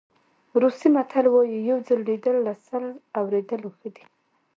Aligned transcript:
روسي 0.61 0.87
متل 0.95 1.25
وایي 1.31 1.57
یو 1.69 1.77
ځل 1.87 1.99
لیدل 2.09 2.35
له 2.47 2.53
سل 2.65 2.83
اورېدلو 3.19 3.69
ښه 3.77 3.89
دي. 3.95 4.05